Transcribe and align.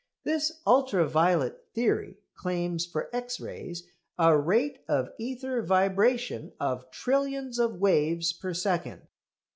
This 0.23 0.53
ultra 0.65 1.07
violet 1.07 1.59
theory 1.75 2.17
claims 2.33 2.87
for 2.87 3.15
X 3.15 3.39
rays 3.39 3.83
a 4.17 4.35
rate 4.35 4.79
of 4.87 5.09
ether 5.19 5.61
vibration 5.61 6.53
of 6.59 6.89
trillions 6.89 7.59
of 7.59 7.75
waves 7.75 8.33
per 8.33 8.51
second. 8.51 9.03